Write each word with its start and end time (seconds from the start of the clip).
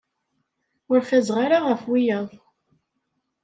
Ur 0.91 0.99
fazeɣ 1.09 1.37
ara 1.45 1.57
ɣef 1.67 1.81
wiyaḍ. 1.89 2.29